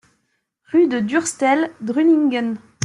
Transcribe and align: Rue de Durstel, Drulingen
Rue 0.71 0.87
de 0.87 0.99
Durstel, 1.01 1.69
Drulingen 1.79 2.57